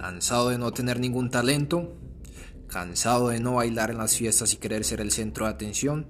[0.00, 1.92] ¿Cansado de no tener ningún talento?
[2.68, 6.06] ¿Cansado de no bailar en las fiestas y querer ser el centro de atención?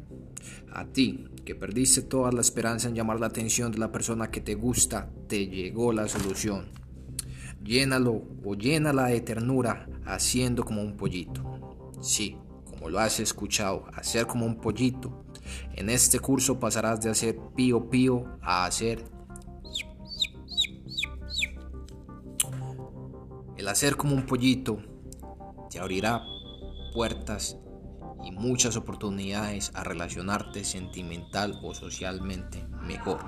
[0.72, 4.40] A ti, que perdiste toda la esperanza en llamar la atención de la persona que
[4.40, 6.69] te gusta, te llegó la solución.
[7.65, 11.90] Llénalo o llénala de ternura haciendo como un pollito.
[12.01, 15.25] Sí, como lo has escuchado, hacer como un pollito.
[15.75, 19.02] En este curso pasarás de hacer pío pío a hacer
[23.60, 24.78] El hacer como un pollito
[25.69, 26.23] te abrirá
[26.95, 27.59] puertas
[28.24, 33.20] y muchas oportunidades a relacionarte sentimental o socialmente mejor.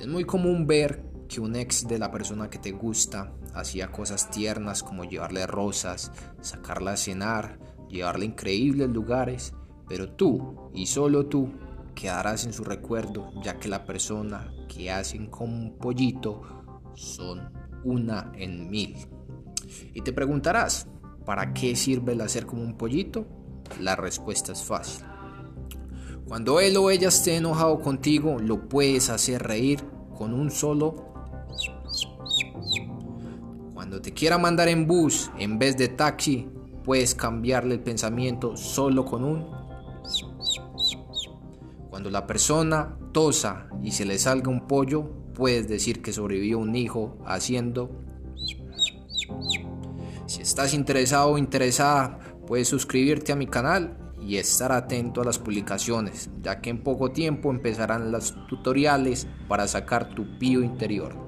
[0.00, 4.28] Es muy común ver que un ex de la persona que te gusta hacía cosas
[4.28, 6.10] tiernas como llevarle rosas,
[6.40, 9.54] sacarla a cenar, llevarle a increíbles lugares,
[9.88, 11.52] pero tú y solo tú
[11.94, 16.42] quedarás en su recuerdo ya que la persona que hacen como un pollito
[16.96, 18.96] son una en mil.
[19.94, 20.86] Y te preguntarás,
[21.24, 23.26] ¿para qué sirve el hacer como un pollito?
[23.80, 25.04] La respuesta es fácil.
[26.26, 29.80] Cuando él o ella esté enojado contigo, lo puedes hacer reír
[30.16, 31.06] con un solo...
[33.72, 36.48] Cuando te quiera mandar en bus en vez de taxi,
[36.82, 39.55] puedes cambiarle el pensamiento solo con un...
[41.96, 46.76] Cuando la persona tosa y se le salga un pollo, puedes decir que sobrevivió un
[46.76, 48.02] hijo haciendo...
[50.26, 55.38] Si estás interesado o interesada, puedes suscribirte a mi canal y estar atento a las
[55.38, 61.25] publicaciones, ya que en poco tiempo empezarán los tutoriales para sacar tu pío interior.